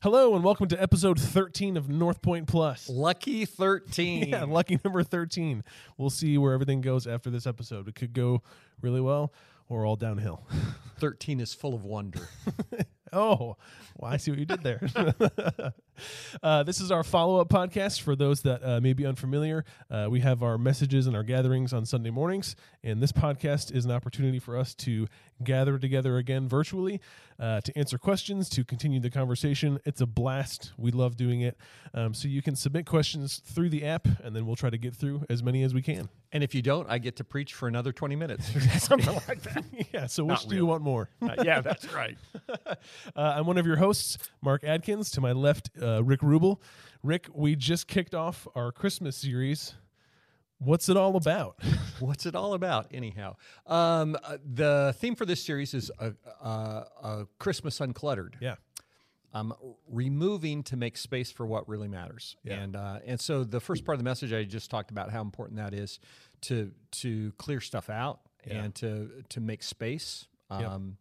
[0.00, 2.88] Hello and welcome to episode 13 of North Point Plus.
[2.88, 4.28] Lucky 13.
[4.28, 5.64] Yeah, lucky number 13.
[5.96, 7.88] We'll see where everything goes after this episode.
[7.88, 8.42] It could go
[8.80, 9.32] really well
[9.68, 10.46] or all downhill.
[10.98, 12.28] 13 is full of wonder.
[13.10, 13.56] Oh,
[13.96, 14.82] well, I see what you did there.
[16.42, 19.64] Uh, this is our follow up podcast for those that uh, may be unfamiliar.
[19.90, 23.84] Uh, we have our messages and our gatherings on Sunday mornings, and this podcast is
[23.84, 25.06] an opportunity for us to
[25.42, 27.00] gather together again virtually
[27.40, 29.78] uh, to answer questions, to continue the conversation.
[29.84, 30.72] It's a blast.
[30.76, 31.56] We love doing it.
[31.94, 34.94] Um, so you can submit questions through the app, and then we'll try to get
[34.94, 36.08] through as many as we can.
[36.32, 38.50] And if you don't, I get to preach for another 20 minutes.
[38.82, 39.64] Something like that.
[39.92, 41.08] yeah, so which do you want more?
[41.22, 42.16] Uh, yeah, that's right.
[43.16, 45.10] Uh, I'm one of your hosts, Mark Adkins.
[45.12, 46.60] To my left, uh, Rick Rubel.
[47.02, 49.74] Rick, we just kicked off our Christmas series.
[50.58, 51.60] What's it all about?
[52.00, 53.36] What's it all about, anyhow?
[53.66, 56.12] Um, uh, the theme for this series is a,
[56.42, 56.48] a,
[57.02, 58.34] a Christmas uncluttered.
[58.40, 58.56] yeah.
[59.32, 59.54] um,
[59.88, 62.36] removing to make space for what really matters.
[62.42, 62.54] Yeah.
[62.54, 65.20] And uh, and so the first part of the message I just talked about how
[65.22, 66.00] important that is
[66.42, 68.64] to to clear stuff out Yeah.
[68.64, 70.26] and to to make space.
[70.50, 70.68] Yep.
[70.70, 70.96] Um,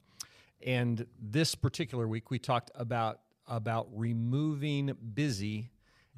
[0.65, 5.71] And this particular week we talked about about removing busy.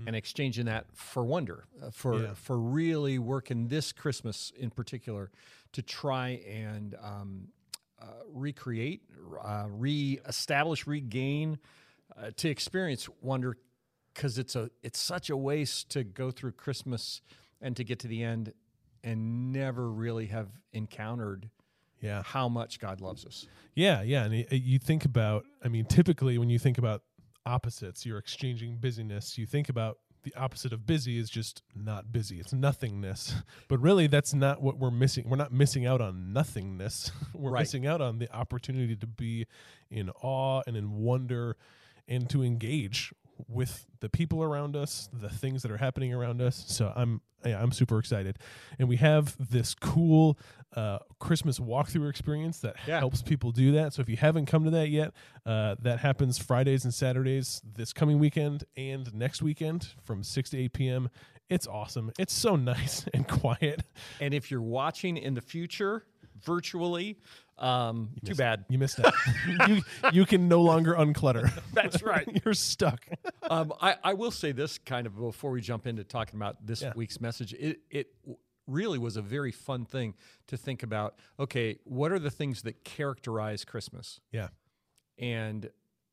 [0.07, 2.21] And exchanging that for wonder, uh, for Mm.
[2.23, 2.33] Yeah.
[2.33, 5.29] for really working this Christmas in particular
[5.73, 7.49] to try and um,
[8.01, 9.01] uh, recreate,
[9.43, 11.59] uh, re-establish, regain,
[12.15, 13.57] uh, to experience wonder,
[14.13, 17.21] because it's a it's such a waste to go through Christmas
[17.59, 18.53] and to get to the end
[19.03, 21.49] and never really have encountered
[22.01, 22.23] Yeah.
[22.23, 23.47] how much God loves us.
[23.75, 24.01] Yeah.
[24.01, 24.23] Yeah.
[24.23, 27.03] And you think about, I mean, typically when you think about
[27.45, 29.37] opposites, you're exchanging busyness.
[29.37, 32.39] You think about the opposite of busy is just not busy.
[32.39, 33.35] It's nothingness.
[33.69, 35.29] But really, that's not what we're missing.
[35.29, 37.11] We're not missing out on nothingness.
[37.33, 37.61] we're Right.
[37.61, 39.45] missing out on the opportunity to be
[39.89, 41.55] in awe and in wonder
[42.07, 43.13] and to engage
[43.47, 46.65] with the people around us, the things that are happening around us.
[46.67, 48.37] So I'm yeah, I'm super excited,
[48.79, 50.37] and we have this cool
[50.75, 52.99] uh, Christmas walkthrough experience that Yeah.
[52.99, 53.93] helps people do that.
[53.93, 55.13] So if you haven't come to that yet,
[55.45, 60.57] uh, that happens Fridays and Saturdays this coming weekend and next weekend from six to
[60.57, 61.09] eight p.m.
[61.49, 62.11] It's awesome.
[62.19, 63.83] It's so nice and quiet.
[64.19, 66.03] And if you're watching in the future
[66.43, 67.17] virtually,
[67.59, 68.65] um, too bad.
[68.69, 69.13] You missed out.
[69.67, 69.81] you
[70.13, 71.51] you can no longer unclutter.
[71.73, 72.27] That's right.
[72.45, 73.05] You're stuck.
[73.49, 76.81] um, I, I will say this kind of before we jump into talking about this
[76.81, 76.93] Yeah.
[76.95, 77.53] week's message.
[77.53, 78.07] It it
[78.67, 80.13] really was a very fun thing
[80.47, 81.15] to think about.
[81.39, 84.49] Okay, what are the things that characterize Christmas, Yeah.
[85.17, 85.69] and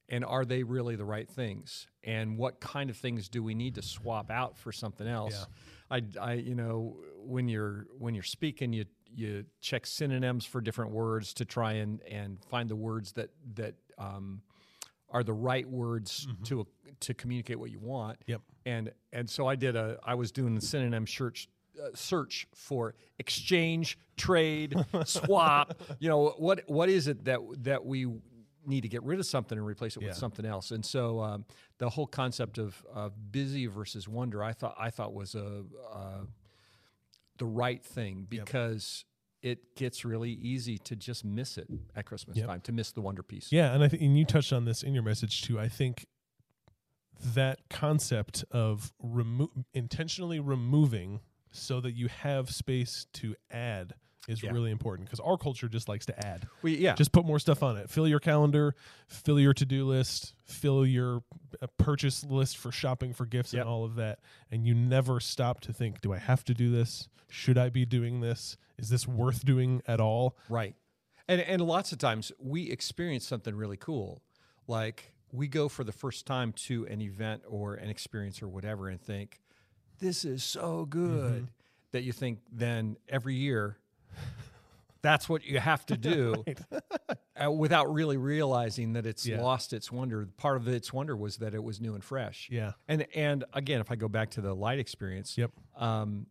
[0.08, 1.88] and are they really the right things?
[2.04, 5.46] And what kind of things do we need to swap out for something else?
[5.90, 8.84] I, I you know when you're when you're speaking you
[9.16, 13.74] you check synonyms for different words to try and and find the words that that
[13.98, 14.42] um,
[15.10, 16.66] are the right words to
[17.00, 18.18] to communicate what you want.
[18.26, 18.42] Yep.
[18.66, 21.48] And and so I did a I was doing the synonym search
[21.82, 25.80] uh, search for exchange, trade, swap.
[25.98, 28.06] You know what what is it that that we
[28.66, 30.08] need to get rid of something and replace it Yeah.
[30.08, 30.72] with something else.
[30.72, 31.44] And so um,
[31.78, 35.62] the whole concept of uh, busy versus wonder, I thought I thought was a
[35.92, 36.22] uh,
[37.38, 39.04] the right thing because
[39.42, 42.46] it gets really easy to just miss it at Christmas Yep.
[42.46, 43.52] time, to miss the wonder piece.
[43.52, 45.58] Yeah, and I think and you touched on this in your message too.
[45.60, 46.06] I think
[47.34, 51.20] that concept of remo- intentionally removing
[51.50, 53.94] so that you have space to add
[54.28, 54.50] is Yeah.
[54.50, 56.48] really important because our culture just likes to add.
[56.62, 56.94] We, yeah.
[56.94, 57.88] Just put more stuff on it.
[57.88, 58.74] Fill your calendar,
[59.06, 61.22] fill your to-do list, fill your
[61.62, 63.62] uh, purchase list for shopping for gifts Yep.
[63.62, 64.18] and all of that.
[64.50, 67.08] And you never stop to think, do I have to do this?
[67.28, 68.56] Should I be doing this?
[68.78, 70.36] Is this worth doing at all?
[70.48, 70.74] Right.
[71.28, 74.22] And and lots of times we experience something really cool.
[74.68, 78.88] Like we go for the first time to an event or an experience or whatever
[78.88, 79.40] and think,
[79.98, 81.48] this is so good
[81.92, 83.78] that you think then every year
[85.06, 86.44] that's what you have to do
[87.42, 89.40] uh, without really realizing that it's Yeah.
[89.40, 90.26] lost its wonder.
[90.36, 92.48] Part of its wonder was that it was new and fresh.
[92.50, 92.72] Yeah.
[92.88, 95.52] And and again, if I go back to the light experience, Yep.
[95.76, 96.26] um,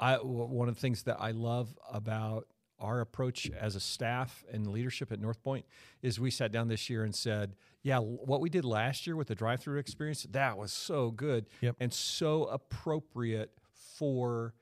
[0.00, 2.46] I w- one of the things that I love about
[2.78, 5.64] our approach as a staff and leadership at North Point
[6.02, 9.28] is we sat down this year and said, "Yeah, what we did last year with
[9.28, 11.76] the drive-through experience that was so good Yep.
[11.80, 13.50] and so appropriate
[13.96, 14.52] for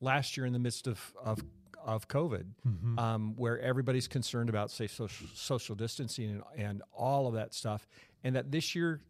[0.00, 1.42] last year in the midst of of
[1.84, 2.98] of COVID, Mm-hmm.
[2.98, 7.86] um, where everybody's concerned about safe social, social distancing and, and all of that stuff,
[8.24, 9.00] and that this year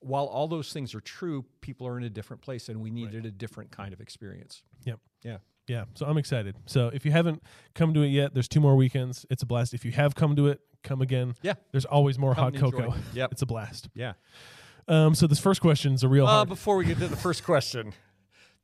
[0.00, 3.24] while all those things are true, people are in a different place, and we needed
[3.24, 4.62] a different kind of experience.
[4.84, 4.98] Yep.
[5.22, 5.36] Yeah.
[5.66, 6.56] Yeah, so I'm excited.
[6.66, 7.42] So if you haven't
[7.74, 9.24] come to it yet, there's two more weekends.
[9.30, 9.72] It's a blast.
[9.72, 11.36] If you have come to it, come again.
[11.40, 11.54] Yeah.
[11.72, 12.94] There's always more Come hot cocoa.
[13.14, 13.28] Yep.
[13.32, 13.88] It's a blast.
[13.94, 14.12] Yeah.
[14.88, 16.48] Um, so this first question is a real Uh, hard.
[16.50, 17.94] before we get to the first question,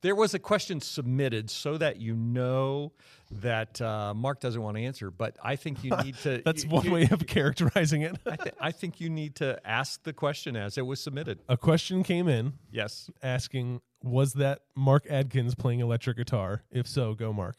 [0.03, 2.93] there was a question submitted so that you know
[3.31, 6.43] that uh, Mark doesn't want to answer, but I think you need to.
[6.45, 8.17] That's you- one you- way of characterizing it.
[8.27, 11.39] I, th- I think you need to ask the question as it was submitted.
[11.49, 13.11] a question came in Yes.
[13.23, 16.63] asking, "Was that Mark Adkins playing electric guitar?
[16.71, 17.57] If so, go Mark."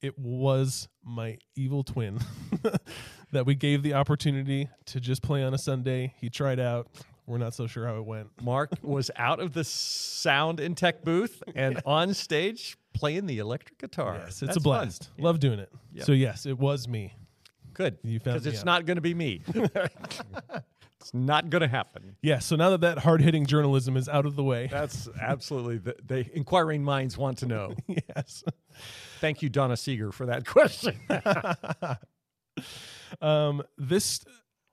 [0.00, 2.18] It was my evil twin
[3.32, 6.12] that we gave the opportunity to just play on a Sunday.
[6.18, 6.88] He tried out.
[7.26, 8.28] We're not so sure how it went.
[8.42, 13.78] Mark was out of the sound and tech booth and on stage playing the electric
[13.78, 14.16] guitar.
[14.18, 14.62] Yes, it's That's a fun.
[14.62, 15.10] blast.
[15.18, 15.70] Love doing it.
[15.94, 16.04] Yep.
[16.06, 17.14] So yes, it was me.
[17.72, 17.98] Good.
[18.04, 18.66] You found Because it's out.
[18.66, 19.42] not going to be me.
[19.54, 22.14] it's not going to happen.
[22.22, 22.38] Yeah.
[22.38, 25.96] So now that that hard hitting journalism is out of the way, That's absolutely the,
[26.06, 27.74] the inquiring minds want to know.
[27.88, 28.44] yes.
[29.20, 31.00] Thank you, Donna Seeger, for that question.
[33.20, 34.24] Um, this,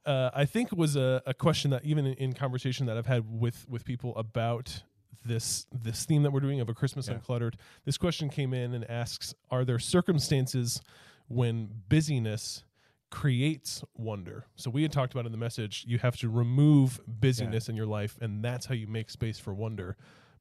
[0.06, 3.06] uh, I think, it was a, a question that even in, in conversation that I've
[3.06, 4.84] had with with people about
[5.24, 7.16] this this theme that we're doing of a Christmas Yeah.
[7.16, 7.56] uncluttered.
[7.86, 10.82] This question came in and asks: Are there circumstances
[11.28, 12.64] when busyness
[13.12, 14.46] creates wonder?
[14.56, 17.86] So we had talked about in the message, you have to remove busyness in your
[17.86, 19.98] life, and that's how you make space for wonder.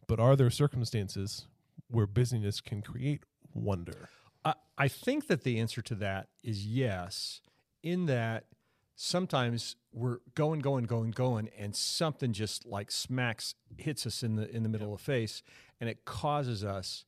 [0.07, 1.47] But are there circumstances
[1.89, 4.09] where busyness can create wonder?
[4.45, 7.43] I, I think that the answer to that is yes,
[7.83, 8.45] in that
[9.03, 14.49] sometimes we're going, going, going, going, and something just like smacks hits us in the
[14.55, 15.43] in the middle of the face,
[15.81, 17.05] and it causes us.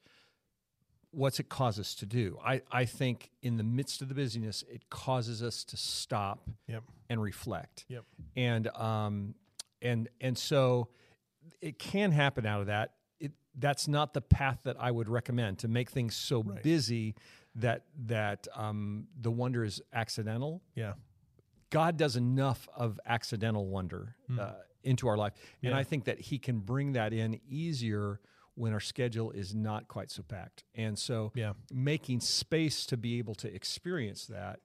[1.14, 2.38] What's it cause us to do?
[2.42, 6.84] I, I think in the midst of the busyness, it causes us to stop Yep.
[7.10, 7.84] and reflect.
[7.88, 8.04] Yep.
[8.36, 9.34] And um
[9.82, 10.88] and and so
[11.60, 12.94] it can happen out of that.
[13.20, 16.62] It that's not the path that I would recommend to make things so Right.
[16.62, 17.14] busy
[17.56, 20.62] that that um the wonder is accidental.
[20.74, 20.94] Yeah.
[21.72, 24.52] God does enough of accidental wonder uh,
[24.84, 25.32] into our life,
[25.62, 25.78] and Hmm.
[25.78, 28.20] I think that He can bring that in easier
[28.54, 30.64] when our schedule is not quite so packed.
[30.74, 31.54] And so, Yeah.
[31.72, 34.60] making space to be able to experience that,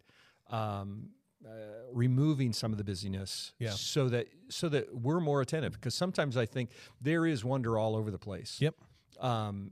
[0.48, 1.12] um,
[1.45, 1.50] uh,
[1.94, 3.69] removing some of the busyness, Yeah.
[3.71, 5.74] so that so that we're more attentive.
[5.74, 6.71] Because sometimes I think
[7.01, 8.59] there is wonder all over the place.
[8.59, 8.75] Yep.
[9.19, 9.71] Um,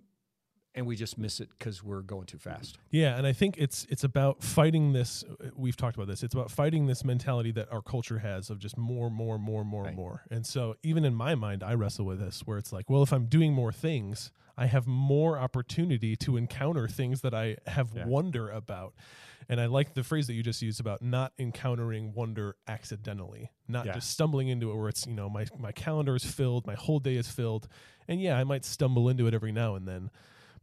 [0.76, 2.78] and we just miss it because we're going too fast.
[2.92, 5.24] Yeah, and I think it's it's about fighting this.
[5.56, 6.22] We've talked about this.
[6.22, 9.84] It's about fighting this mentality that our culture has of just more, more, more, more,
[9.86, 9.96] Right.
[9.96, 10.24] more.
[10.30, 13.12] And so, even in my mind, I wrestle with this, where it's like, well, if
[13.14, 18.06] I'm doing more things, I have more opportunity to encounter things that I have Yeah.
[18.06, 18.94] wonder about.
[19.48, 23.86] And I like the phrase that you just used about not encountering wonder accidentally, not
[23.86, 23.94] Yeah.
[23.94, 27.00] just stumbling into it where it's, you know, my, my calendar is filled, my whole
[27.00, 27.68] day is filled.
[28.08, 30.10] And yeah, I might stumble into it every now and then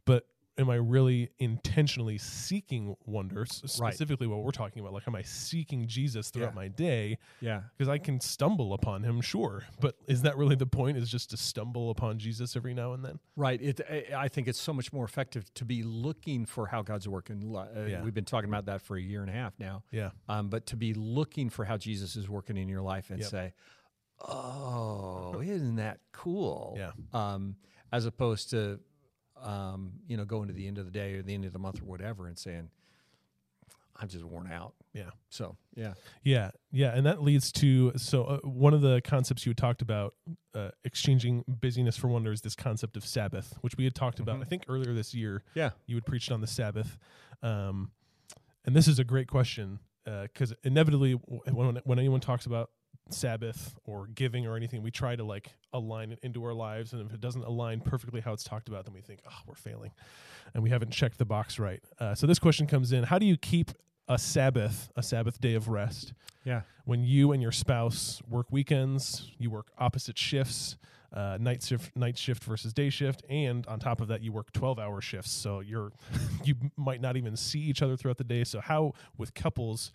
[0.05, 3.41] but am I really intentionally seeking wonder?
[3.41, 3.91] S- Right.
[3.91, 6.55] Specifically, what we're talking about, like, am I seeking Jesus throughout Yeah.
[6.55, 7.17] my day?
[7.41, 7.63] Yeah.
[7.75, 10.95] Because I can stumble upon him, sure, but is that really the point?
[10.97, 13.17] Is just to stumble upon Jesus every now and then?
[13.35, 13.59] Right.
[13.59, 17.07] It, I- I think it's so much more effective to be looking for how God's
[17.07, 17.55] working.
[17.55, 18.03] Uh, Yeah.
[18.03, 19.81] We've been talking about that for a year and a half now.
[19.89, 23.19] Yeah, Um, but to be looking for how Jesus is working in your life and
[23.21, 23.29] Yep.
[23.29, 23.53] say,
[24.21, 26.91] "Oh, isn't that cool?" Yeah.
[27.11, 27.55] Um,
[27.91, 28.79] as opposed to,
[29.41, 31.59] um, you know, going to the end of the day or the end of the
[31.59, 32.69] month or whatever and saying,
[33.95, 35.09] "I'm just worn out." yeah.
[35.29, 39.53] So yeah, Yeah, yeah, and that leads to so uh, one of the concepts you
[39.53, 40.13] talked about
[40.53, 44.39] uh, exchanging busyness for wonder is this concept of Sabbath, which we had talked about.
[44.41, 45.43] I think earlier this year.
[45.55, 46.97] yeah, you had preached on the Sabbath,
[47.41, 47.91] um,
[48.65, 52.69] and this is a great question uh, because inevitably, when when anyone talks about
[53.09, 57.05] Sabbath or giving or anything, we try to like align it into our lives, and
[57.05, 59.91] if it doesn't align perfectly how it's talked about, then we think, oh, we're failing,
[60.53, 61.81] and we haven't checked the box right.
[61.99, 63.71] Uh, so this question comes in: How do you keep
[64.07, 66.13] a Sabbath, a Sabbath day of rest,
[66.45, 70.77] yeah, when you and your spouse work weekends, you work opposite shifts,
[71.13, 74.51] uh, night shift, night shift versus day shift, and on top of that, you work
[74.51, 75.31] twelve hour shifts.
[75.31, 75.91] So you're
[76.43, 78.43] you might not even see each other throughout the day.
[78.43, 79.91] So how with couples,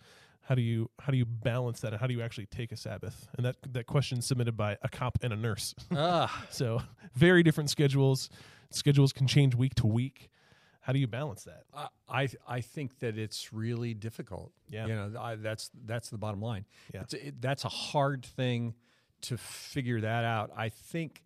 [0.49, 2.75] how do you how do you balance that, and how do you actually take a
[2.75, 3.27] Sabbath?
[3.37, 5.75] And that that question submitted by a cop and a nurse.
[5.95, 6.81] ah, so
[7.13, 8.29] very different schedules.
[8.71, 10.29] Schedules can change week to week.
[10.81, 11.65] How do you balance that?
[11.71, 14.51] I- I I think that it's really difficult.
[14.71, 14.87] Yeah.
[14.87, 16.65] you know, I, that's that's the bottom line.
[16.95, 17.03] Yeah.
[17.11, 18.73] It, that's a hard thing
[19.21, 20.49] to figure that out.
[20.57, 21.23] I think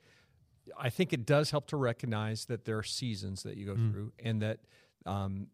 [0.77, 3.91] I think it does help to recognize that there are seasons that you go Mm.
[3.93, 4.59] through, and that
[5.05, 5.47] um,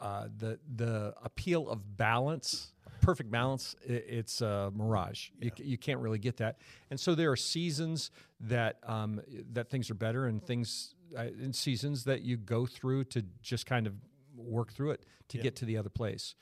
[0.00, 5.28] uh, the the appeal of balance perfect balance, i it's a mirage.
[5.40, 6.58] You, you can't really get that.
[6.90, 8.10] And so there are seasons
[8.40, 9.20] that um,
[9.52, 13.66] that things are better, and things uh, in seasons that you go through to just
[13.66, 13.94] kind of
[14.36, 16.34] work through it to get to the other place.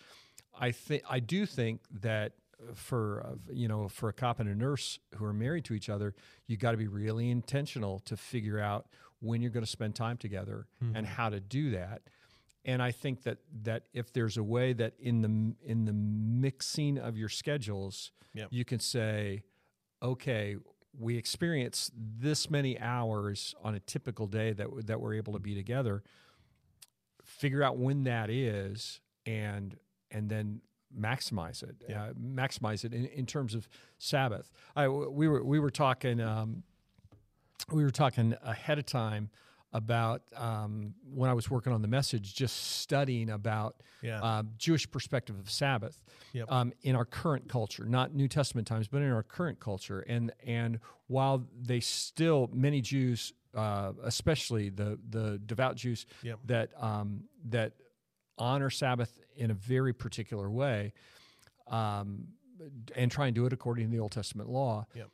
[0.58, 2.32] I think I do think that
[2.74, 5.88] for uh, you know for a cop and a nurse who are married to each
[5.88, 6.14] other,
[6.46, 8.86] you got to be really intentional to figure out
[9.20, 12.02] when you're going to spend time together and how to do that.
[12.64, 16.98] And I think that that if there's a way that in the in the mixing
[16.98, 18.48] of your schedules, Yep.
[18.50, 19.42] you can say,
[20.02, 20.56] okay,
[20.98, 25.54] we experience this many hours on a typical day that that we're able to be
[25.54, 26.02] together.
[27.22, 29.76] Figure out when that is, and
[30.10, 30.60] and then
[30.98, 31.76] maximize it.
[31.92, 33.68] Uh, maximize it in, in terms of
[33.98, 34.50] Sabbath.
[34.76, 36.62] I we were we were talking um,
[37.72, 39.30] we were talking ahead of time
[39.74, 44.22] about um, when I was working on the message, just studying about Yeah.
[44.22, 46.00] uh, Jewish perspective of Sabbath
[46.32, 46.50] Yep.
[46.50, 50.00] um, in our current culture, not New Testament times, but in our current culture.
[50.00, 50.78] And and
[51.08, 56.38] while they still many Jews, uh, especially the the devout Jews Yep.
[56.46, 57.72] that um, that
[58.38, 60.92] honor Sabbath in a very particular way,
[61.66, 62.28] um,
[62.94, 64.86] and try and do it according to the Old Testament law.
[64.94, 65.08] Yep.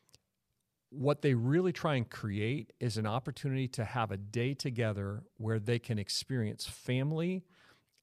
[0.91, 5.59] What they really try and create is an opportunity to have a day together where
[5.59, 7.45] they can experience family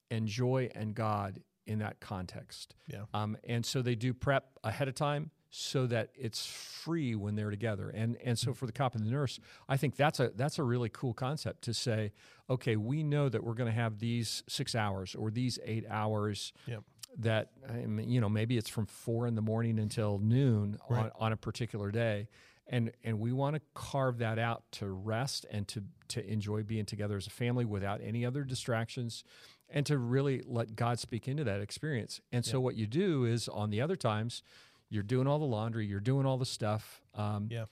[0.09, 2.75] and joy and God in that context.
[2.87, 3.03] Yeah.
[3.13, 7.49] Um, and so they do prep ahead of time so that it's free when they're
[7.49, 7.89] together.
[7.89, 10.63] And and so for the cop and the nurse, I think that's a that's a
[10.63, 12.13] really cool concept to say,
[12.49, 16.53] okay, we know that we're going to have these six hours or these eight hours
[16.67, 16.83] Yep.
[17.19, 21.11] that I mean, you know maybe it's from four in the morning until noon on,
[21.19, 22.27] on a particular day
[22.69, 26.85] and and we want to carve that out to rest and to to enjoy being
[26.85, 29.23] together as a family without any other distractions
[29.69, 33.47] and to really let God speak into that experience and so what you do is
[33.49, 34.41] on the other times
[34.89, 37.65] you're doing all the laundry you're doing all the stuff um, Yeah.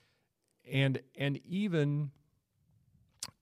[0.70, 2.10] and and even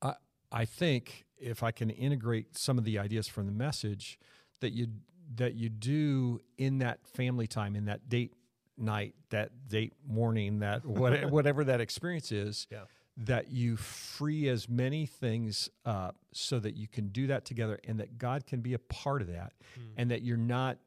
[0.03, 0.15] I
[0.53, 4.19] I think if I can integrate some of the ideas from the message
[4.61, 4.87] that you
[5.35, 8.35] that you do in that family time in that date
[8.77, 12.85] night that date morning that what, whatever that experience is Yeah.
[13.17, 18.01] that you free as many things up so that you can do that together and
[18.01, 19.53] that God can be a part of that
[19.97, 20.79] and that you're not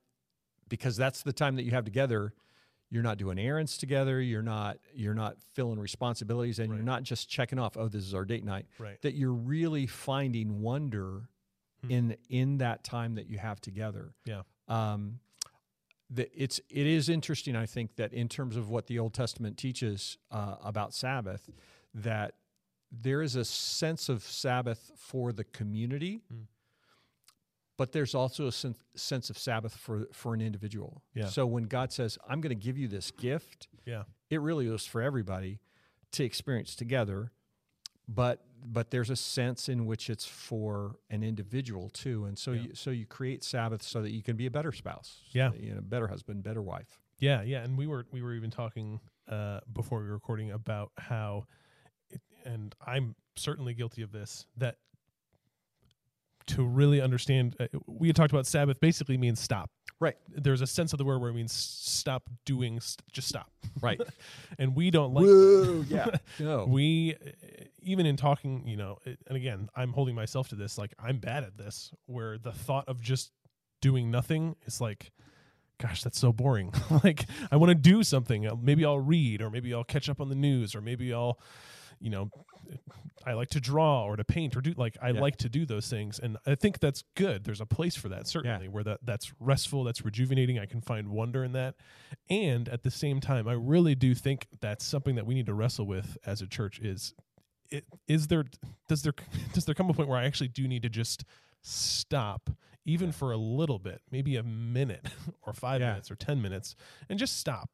[0.69, 2.33] because that's the time that you have together
[2.89, 6.77] you're not doing errands together you're not you're not filling responsibilities and Right.
[6.77, 9.01] you're not just checking off oh this is our date night Right.
[9.01, 11.29] that you're really finding wonder
[11.83, 11.91] Hmm.
[11.91, 14.41] in in that time that you have together Yeah.
[14.67, 15.19] um,
[16.09, 17.55] that it's it is interesting.
[17.55, 21.49] I think that in terms of what the Old Testament teaches uh, about Sabbath,
[21.93, 22.35] that
[22.91, 26.43] there is a sense of Sabbath for the community, Hmm.
[27.77, 31.03] but there's also a sen- sense of Sabbath for for an individual.
[31.13, 31.27] Yeah.
[31.27, 34.03] So when God says, "I'm going to give you this gift," Yeah.
[34.29, 35.59] it really is for everybody
[36.11, 37.31] to experience together
[38.07, 42.61] but but there's a sense in which it's for an individual too and so Yeah.
[42.61, 45.51] you so you create sabbath so that you can be a better spouse Yeah.
[45.53, 48.99] you know better husband better wife Yeah, yeah, and we were we were even talking
[49.27, 51.45] uh, before we were recording about how,
[52.09, 54.45] it, and I'm certainly guilty of this.
[54.55, 54.75] That
[56.47, 59.69] to really understand, uh, we had talked about Sabbath basically means stop.
[59.99, 63.51] Right There's a sense of the word where it means stop doing, st- just stop.
[63.81, 63.99] right
[64.59, 65.25] And we don't like.
[65.25, 66.07] Whoa, yeah
[66.39, 67.15] no We
[67.81, 70.77] even in talking, you know, it- and again, I'm holding myself to this.
[70.77, 73.31] Like I'm bad at this, where the thought of just
[73.81, 75.11] doing nothing is like
[75.79, 76.73] gosh that's so boring
[77.03, 80.27] like i want to do something maybe i'll read or maybe i'll catch up on
[80.29, 81.39] the news or maybe i'll
[81.99, 82.29] you know
[83.25, 85.19] i like to draw or to paint or do like i Yeah.
[85.21, 86.19] like to do those things.
[86.19, 87.43] And i think that's good.
[87.43, 90.59] There's a place for that certainly where that that's restful that's rejuvenating.
[90.59, 91.75] I can find wonder in that.
[92.29, 95.53] And at the same time i really do think that's something that we need to
[95.53, 97.13] wrestle with as a church is
[97.69, 98.45] it, is there
[98.87, 99.13] does there
[99.53, 101.23] does there come a point where i actually do need to just
[101.61, 102.49] stop
[102.85, 105.05] even for a little bit maybe a minute
[105.45, 105.89] or five Yeah.
[105.89, 106.75] minutes or ten minutes
[107.09, 107.69] and just stop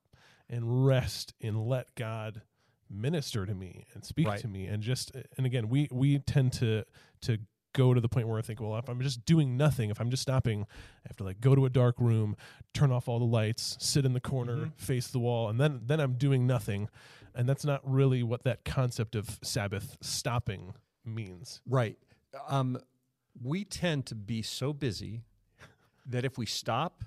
[0.49, 2.41] and rest and let god
[2.93, 4.39] minister to me and speak Right.
[4.39, 6.83] to me and just and again we we tend to
[7.21, 7.37] to
[7.73, 10.11] go to the point where I think, well, if I'm just doing nothing, if I'm
[10.11, 12.35] just stopping, I have to like go to a dark room,
[12.71, 14.69] turn off all the lights, sit in the corner, Mm-hmm.
[14.77, 16.87] face the wall, and then then I'm doing nothing.
[17.33, 21.61] And that's not really what that concept of Sabbath stopping means.
[21.67, 21.97] right
[22.47, 22.77] um,
[23.41, 25.23] we tend to be so busy
[26.05, 27.03] that if we stop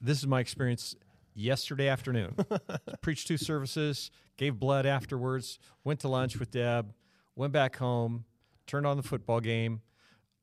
[0.00, 0.94] this is my experience
[1.36, 2.34] yesterday afternoon
[3.02, 6.92] preached two services gave blood afterwards went to lunch with deb
[7.36, 8.24] went back home
[8.66, 9.80] turned on the football game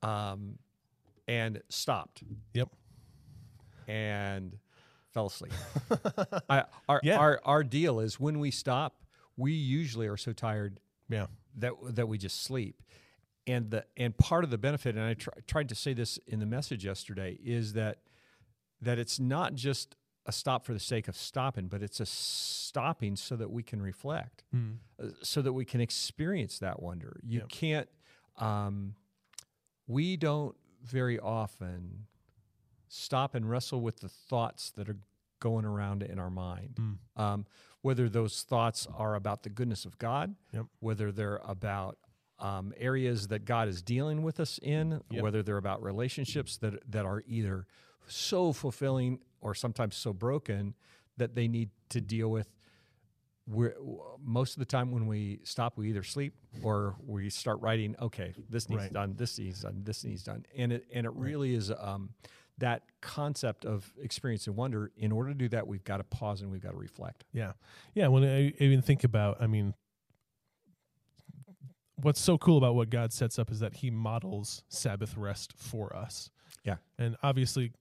[0.03, 0.59] um,
[1.27, 2.21] and stopped
[2.53, 2.69] Yep.
[3.87, 4.57] and
[5.13, 5.51] fell asleep.
[6.49, 7.17] I, our, Yeah.
[7.17, 9.03] our our deal is when we stop,
[9.37, 11.27] we usually are so tired Yeah.
[11.57, 12.81] that that we just sleep.
[13.45, 16.39] And the and part of the benefit, and I try, tried to say this in
[16.39, 17.99] the message yesterday, is that
[18.81, 23.15] that it's not just a stop for the sake of stopping, but it's a stopping
[23.15, 24.77] so that we can reflect, Mm.
[25.01, 27.19] uh, so that we can experience that wonder.
[27.23, 27.49] You Yep.
[27.49, 27.89] can't.
[28.37, 28.95] Um,
[29.87, 32.07] we don't very often
[32.87, 34.97] stop and wrestle with the thoughts that are
[35.39, 36.75] going around in our mind.
[36.75, 36.97] Mm.
[37.21, 37.45] Um,
[37.81, 40.67] whether those thoughts are about the goodness of God, Yep.
[40.79, 41.97] whether they're about
[42.39, 45.21] um, areas that God is dealing with us in, Yep.
[45.23, 47.67] whether they're about relationships that that are either
[48.07, 50.73] so fulfilling or sometimes so broken
[51.17, 52.49] that they need to deal with.
[53.45, 53.75] We're,
[54.23, 56.33] most of the time when we stop, we either sleep
[56.63, 57.95] or we start writing.
[58.01, 58.93] Okay, this needs Right.
[58.93, 59.15] done.
[59.17, 59.81] This needs done.
[59.83, 60.45] This needs done.
[60.55, 62.11] And it and it really is um,
[62.59, 64.91] that concept of experience and wonder.
[64.95, 67.25] In order to do that, we've got to pause and we've got to reflect.
[67.33, 67.51] Yeah.
[67.93, 68.07] Yeah.
[68.07, 69.73] When I even think about, I mean,
[71.97, 75.93] what's so cool about what God sets up is that he models Sabbath rest for
[75.95, 76.29] us.
[76.63, 76.77] Yeah.
[76.97, 77.73] And obviously,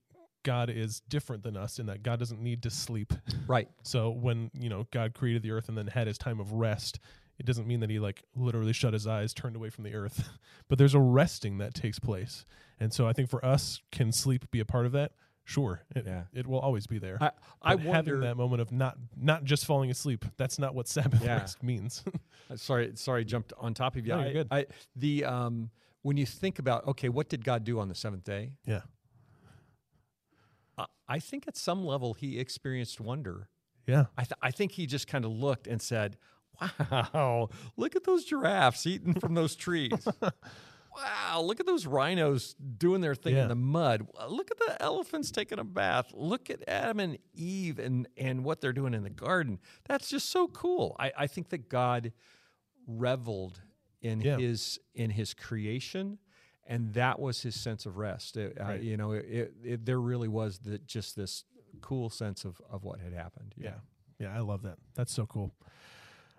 [0.43, 3.13] God is different than us in that God doesn't need to sleep.
[3.47, 3.67] Right.
[3.83, 6.99] So when, you know, God created the earth and then had his time of rest,
[7.39, 10.29] it doesn't mean that he like literally shut his eyes, turned away from the earth.
[10.67, 12.45] but there's a resting that takes place.
[12.79, 15.13] And so I think for us, can sleep be a part of that?
[15.45, 15.81] Sure.
[15.95, 16.23] It, Yeah.
[16.33, 17.17] it will always be there.
[17.21, 17.31] I
[17.61, 17.91] I wonder.
[17.93, 20.23] having that moment of not not just falling asleep.
[20.37, 21.37] That's not what Sabbath Yeah.
[21.39, 22.03] rest means.
[22.51, 24.11] Uh, sorry, sorry, jumped on top of you.
[24.13, 24.47] No, I, good.
[24.51, 24.65] I,
[24.97, 25.69] the um,
[26.01, 28.51] when you think about okay, what did God do on the seventh day?
[28.65, 28.81] yeah.
[30.77, 33.49] I, I think at some level he experienced wonder.
[33.87, 34.05] Yeah.
[34.17, 36.17] I, th- I think he just kind of looked and said,
[36.61, 40.07] "Wow, look at those giraffes eating from those trees."
[40.95, 43.41] Wow, look at those rhinos doing their thing Yeah.
[43.41, 44.07] in the mud.
[44.29, 46.11] Look at the elephants taking a bath.
[46.13, 49.57] Look at Adam and Eve and, and what they're doing in the garden.
[49.87, 50.95] That's just so cool.
[50.99, 52.11] I, I think that God
[52.87, 53.59] reveled
[54.01, 54.37] in Yeah.
[54.37, 56.19] his in his creation,
[56.65, 58.37] and that was his sense of rest.
[58.37, 58.81] It- uh, Right.
[58.81, 61.43] you know, it, it, there really was the, just this
[61.81, 63.53] cool sense of, of what had happened.
[63.57, 63.75] Yeah.
[64.19, 64.35] Yeah.
[64.35, 64.77] I love that.
[64.95, 65.53] That's so cool.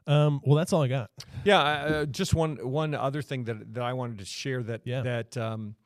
[0.07, 1.11] Um, well, that's all I got.
[1.45, 5.01] Yeah, uh, just one one other thing that that I wanted to share that Yeah.
[5.03, 5.77] that um,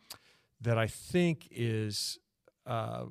[0.61, 2.19] that I think is
[2.67, 3.05] uh,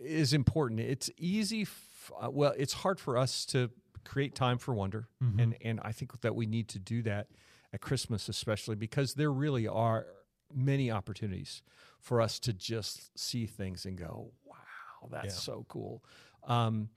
[0.00, 0.80] is important.
[0.80, 1.62] It's easy.
[1.62, 3.70] F- uh, well, it's hard for us to
[4.04, 5.38] create time for wonder, Mm-hmm.
[5.40, 7.28] and and I think that we need to do that
[7.72, 10.06] at Christmas, especially because there really are
[10.54, 11.62] many opportunities
[12.00, 15.40] for us to just see things and go, "Wow, that's Yeah.
[15.40, 16.04] so cool."
[16.44, 16.88] Um,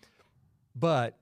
[0.76, 1.20] but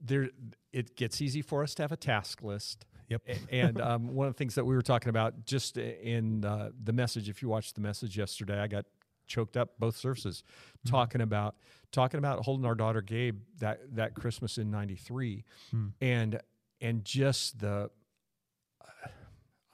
[0.00, 0.30] there
[0.72, 2.86] it gets easy for us to have a task list.
[3.08, 3.22] Yep.
[3.50, 6.92] And um, one of the things that we were talking about just in uh, the
[6.92, 8.86] message, if you watched the message yesterday, I got
[9.26, 10.42] choked up both services
[10.86, 11.56] talking about
[11.92, 15.88] talking about holding our daughter Gabe that that Christmas in '93, Hmm.
[16.00, 16.40] and
[16.80, 17.90] and just the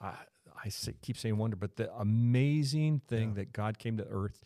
[0.01, 0.13] I,
[0.67, 3.35] I say, keep saying wonder, but the amazing thing Yeah.
[3.35, 4.43] that God came to earth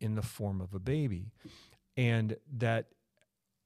[0.00, 1.32] in the form of a baby,
[1.96, 2.86] and that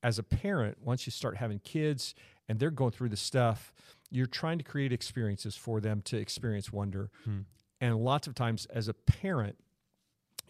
[0.03, 2.15] as a parent, once you start having kids
[2.49, 3.73] and they're going through the stuff,
[4.11, 7.11] you're trying to create experiences for them to experience wonder.
[7.25, 7.41] Hmm.
[7.81, 9.57] And lots of times, as a parent,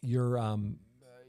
[0.02, 0.78] you're um,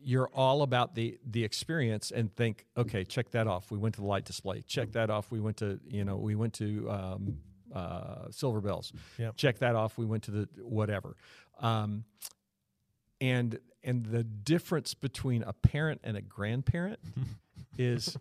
[0.04, 3.70] you're all about the the experience and think, okay, check that off.
[3.72, 4.62] We went to the light display.
[4.62, 5.32] Check that off.
[5.32, 7.38] We went to you know we went to um,
[7.74, 8.94] uh, Silver Bells.
[9.18, 9.38] Yep.
[9.38, 9.98] Check that off.
[9.98, 11.16] We went to the whatever.
[11.60, 12.06] Um,
[13.20, 17.00] and and the difference between a parent and a grandparent
[17.78, 18.18] is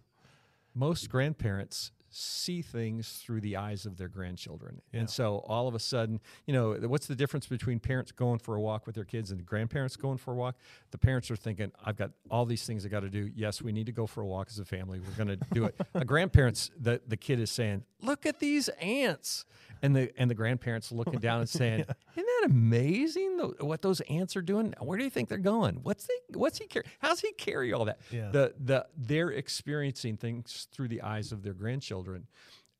[0.74, 4.82] most grandparents see things through the eyes of their grandchildren.
[4.92, 5.00] Yeah.
[5.00, 8.56] And so all of a sudden, you know, what's the difference between parents going for
[8.56, 10.56] a walk with their kids and grandparents going for a walk?
[10.90, 13.30] The parents are thinking, I've got all these things I got to do.
[13.34, 15.00] Yes, we need to go for a walk as a family.
[15.00, 15.74] We're going to do it.
[15.94, 19.44] a grandparents, the, the kid is saying, look at these ants.
[19.82, 21.80] And the and the grandparents looking down and saying,
[22.14, 23.38] "Isn't that amazing?
[23.38, 24.74] tho- What those ants are doing?
[24.78, 25.76] Where do you think they're going?
[25.82, 26.38] What's they?
[26.38, 26.84] What's he carry?
[26.98, 27.98] How's he carry all that?
[28.10, 28.28] Yeah.
[28.30, 31.99] The the they're experiencing things through the eyes of their grandchildren,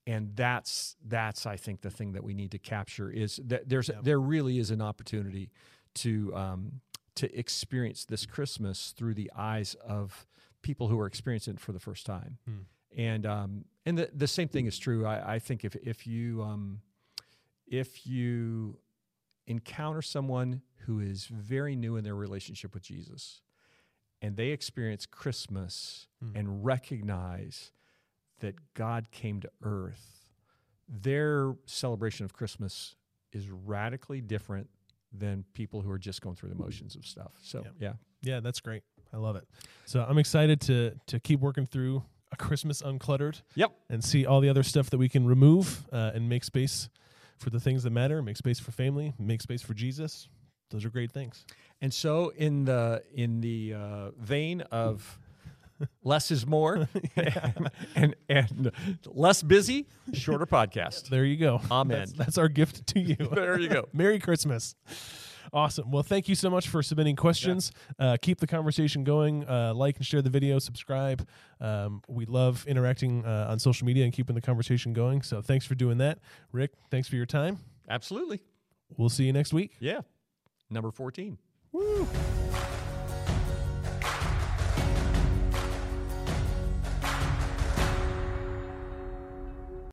[0.06, 3.90] and that's that's I think the thing that we need to capture is that there's
[4.02, 5.50] there really is an opportunity
[5.96, 6.80] to um,
[7.16, 10.26] to experience this Christmas through the eyes of
[10.62, 12.38] people who are experiencing it for the first time.
[12.96, 15.06] And um, and the, the same thing is true.
[15.06, 16.80] I, I think if if you um,
[17.66, 18.78] if you
[19.46, 23.42] encounter someone who is very new in their relationship with Jesus
[24.22, 26.06] and they experience Christmas
[26.36, 27.72] and recognize
[28.40, 30.26] that God came to earth,
[30.88, 32.96] their celebration of Christmas
[33.32, 34.68] is radically different
[35.12, 37.32] than people who are just going through the motions of stuff.
[37.42, 37.74] So, Yep.
[37.78, 37.92] yeah.
[38.22, 38.82] Yeah, that's great.
[39.12, 39.44] I love it.
[39.86, 43.42] So I'm excited to to keep working through a Christmas uncluttered.
[43.54, 43.72] Yep.
[43.88, 46.88] And see all the other stuff that we can remove uh, and make space
[47.38, 48.22] for the things that matter.
[48.22, 49.14] Make space for family.
[49.18, 50.28] Make space for Jesus.
[50.70, 51.44] Those are great things.
[51.80, 55.18] And so, in the in the uh, vein of
[56.02, 56.88] less is more,
[57.94, 58.72] and and
[59.06, 61.08] less busy, shorter podcast.
[61.08, 61.60] There you go.
[61.70, 61.98] Amen.
[61.98, 63.16] That's, that's our gift to you.
[63.32, 63.88] there you go.
[63.92, 64.74] Merry Christmas.
[65.52, 65.90] Awesome.
[65.90, 67.72] Well, thank you so much for submitting questions.
[67.98, 68.12] Yeah.
[68.12, 69.48] Uh, keep the conversation going.
[69.48, 70.60] Uh, like and share the video.
[70.60, 71.26] Subscribe.
[71.60, 75.22] Um, we love interacting uh, on social media and keeping the conversation going.
[75.22, 76.20] So thanks for doing that,
[76.52, 76.72] Rick.
[76.90, 77.58] Thanks for your time.
[77.88, 78.40] Absolutely.
[78.96, 79.72] We'll see you next week.
[79.80, 80.02] Yeah.
[80.70, 81.38] Number fourteen.
[81.72, 82.06] Woo.